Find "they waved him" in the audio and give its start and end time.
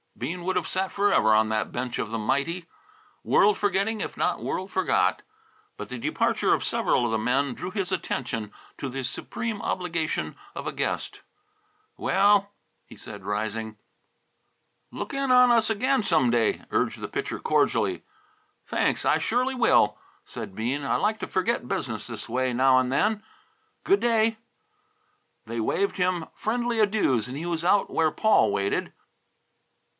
25.45-26.25